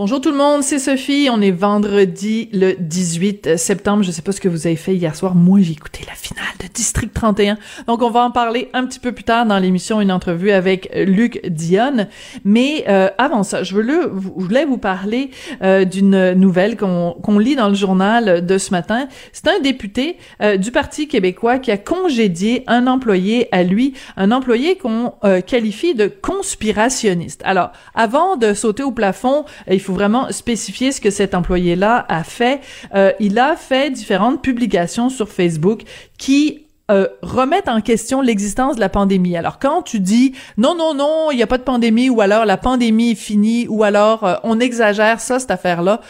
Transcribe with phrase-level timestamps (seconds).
[0.00, 1.28] Bonjour tout le monde, c'est Sophie.
[1.30, 4.02] On est vendredi le 18 septembre.
[4.02, 5.34] Je sais pas ce que vous avez fait hier soir.
[5.34, 7.58] Moi, j'ai écouté la finale de District 31.
[7.86, 10.90] Donc, on va en parler un petit peu plus tard dans l'émission, une entrevue avec
[10.94, 12.08] Luc Dionne.
[12.46, 17.54] Mais euh, avant ça, je, veux je voulais vous parler euh, d'une nouvelle qu'on lit
[17.54, 19.06] dans le journal de ce matin.
[19.34, 24.32] C'est un député euh, du Parti québécois qui a congédié un employé à lui, un
[24.32, 25.12] employé qu'on
[25.46, 27.42] qualifie de conspirationniste.
[27.44, 32.24] Alors, avant de sauter au plafond, il faut vraiment spécifier ce que cet employé-là a
[32.24, 32.60] fait.
[32.94, 35.82] Euh, il a fait différentes publications sur Facebook
[36.18, 39.36] qui euh, remettent en question l'existence de la pandémie.
[39.36, 42.44] Alors quand tu dis non non non, il n'y a pas de pandémie ou alors
[42.44, 46.00] la pandémie est finie ou alors euh, on exagère ça cette affaire-là,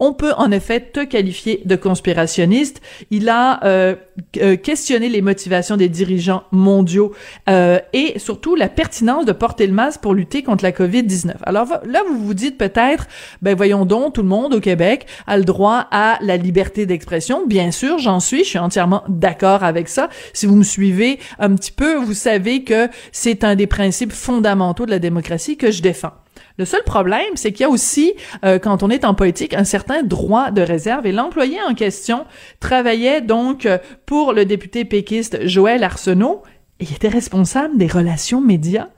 [0.00, 2.80] on peut en effet te qualifier de conspirationniste.
[3.10, 3.96] Il a euh,
[4.38, 7.12] euh, questionné les motivations des dirigeants mondiaux
[7.48, 11.34] euh, et surtout la pertinence de porter le masque pour lutter contre la COVID-19.
[11.42, 13.06] Alors là, vous vous dites peut-être,
[13.42, 17.46] ben voyons donc, tout le monde au Québec a le droit à la liberté d'expression.
[17.46, 20.08] Bien sûr, j'en suis, je suis entièrement d'accord avec ça.
[20.32, 24.86] Si vous me suivez un petit peu, vous savez que c'est un des principes fondamentaux
[24.86, 26.12] de la démocratie que je défends.
[26.58, 29.64] Le seul problème, c'est qu'il y a aussi, euh, quand on est en politique, un
[29.64, 31.06] certain droit de réserve.
[31.06, 32.26] Et l'employé en question
[32.60, 36.42] travaillait donc euh, pour le député péquiste Joël Arsenault.
[36.80, 38.88] Et il était responsable des relations médias.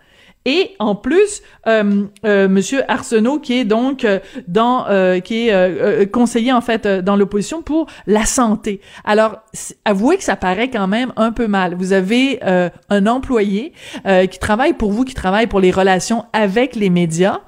[0.46, 4.06] Et en plus, euh, euh, Monsieur Arsenault, qui est donc
[4.48, 4.86] dans,
[5.20, 8.80] qui est conseiller en fait dans l'opposition pour la santé.
[9.04, 9.40] Alors,
[9.84, 11.74] avouez que ça paraît quand même un peu mal.
[11.74, 13.72] Vous avez un employé
[14.04, 17.40] qui travaille pour vous, qui travaille pour les relations avec les médias,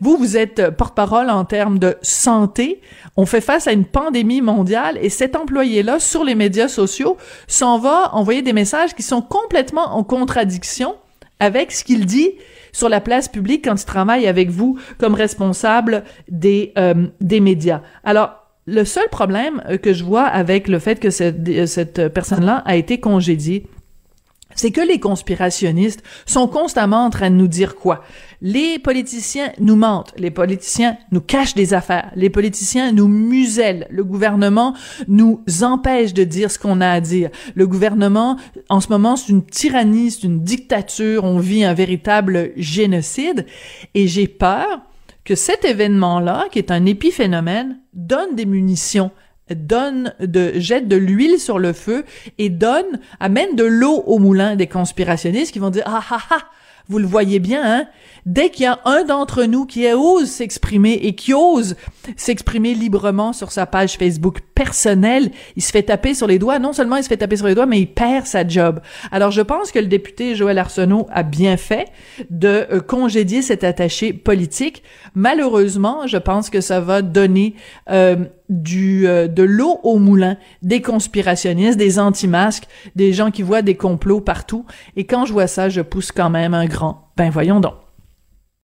[0.00, 2.80] vous, vous êtes porte-parole en termes de santé.
[3.16, 7.78] On fait face à une pandémie mondiale et cet employé-là, sur les médias sociaux, s'en
[7.78, 10.96] va envoyer des messages qui sont complètement en contradiction
[11.40, 12.30] avec ce qu'il dit
[12.72, 17.82] sur la place publique quand il travaille avec vous comme responsable des, euh, des médias.
[18.04, 18.36] Alors,
[18.66, 23.00] le seul problème que je vois avec le fait que cette, cette personne-là a été
[23.00, 23.66] congédiée,
[24.54, 28.02] c'est que les conspirationnistes sont constamment en train de nous dire quoi?
[28.42, 34.04] Les politiciens nous mentent, les politiciens nous cachent des affaires, les politiciens nous musellent, le
[34.04, 34.74] gouvernement
[35.08, 37.30] nous empêche de dire ce qu'on a à dire.
[37.54, 38.36] Le gouvernement,
[38.68, 43.46] en ce moment, c'est une tyrannie, c'est une dictature, on vit un véritable génocide,
[43.94, 44.80] et j'ai peur
[45.24, 49.10] que cet événement-là, qui est un épiphénomène, donne des munitions
[49.54, 52.04] donne de jette de l'huile sur le feu
[52.38, 56.40] et donne amène de l'eau au moulin des conspirationnistes qui vont dire ah ah ah
[56.88, 57.86] vous le voyez bien, hein?
[58.26, 61.74] Dès qu'il y a un d'entre nous qui ose s'exprimer et qui ose
[62.16, 66.58] s'exprimer librement sur sa page Facebook personnelle, il se fait taper sur les doigts.
[66.58, 68.80] Non seulement il se fait taper sur les doigts, mais il perd sa job.
[69.10, 71.86] Alors je pense que le député Joël Arsenault a bien fait
[72.28, 74.82] de euh, congédier cet attaché politique.
[75.14, 77.54] Malheureusement, je pense que ça va donner
[77.90, 78.16] euh,
[78.50, 82.64] du euh, de l'eau au moulin des conspirationnistes, des anti-masques,
[82.96, 84.66] des gens qui voient des complots partout.
[84.96, 86.79] Et quand je vois ça, je pousse quand même un grand.
[87.16, 87.74] Ben voyons donc.